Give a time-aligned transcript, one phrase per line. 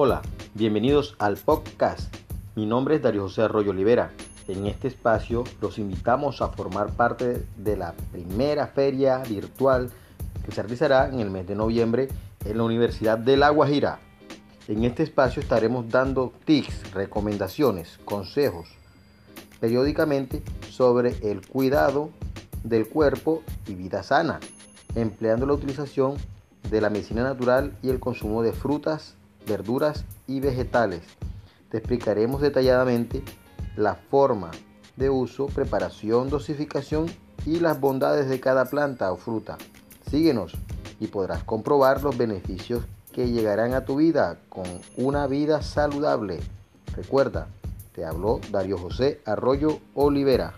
[0.00, 0.22] Hola,
[0.54, 2.14] bienvenidos al podcast.
[2.54, 4.12] Mi nombre es Darío José Arroyo Olivera.
[4.46, 9.90] En este espacio los invitamos a formar parte de la primera feria virtual
[10.46, 12.06] que se realizará en el mes de noviembre
[12.44, 13.98] en la Universidad de La Guajira.
[14.68, 18.68] En este espacio estaremos dando tips, recomendaciones, consejos
[19.58, 22.10] periódicamente sobre el cuidado
[22.62, 24.38] del cuerpo y vida sana,
[24.94, 26.18] empleando la utilización
[26.70, 29.16] de la medicina natural y el consumo de frutas,
[29.48, 31.02] verduras y vegetales.
[31.70, 33.22] Te explicaremos detalladamente
[33.76, 34.50] la forma
[34.96, 37.06] de uso, preparación, dosificación
[37.46, 39.58] y las bondades de cada planta o fruta.
[40.10, 40.52] Síguenos
[41.00, 44.66] y podrás comprobar los beneficios que llegarán a tu vida con
[44.96, 46.40] una vida saludable.
[46.94, 47.48] Recuerda,
[47.94, 50.54] te habló Darío José Arroyo Olivera.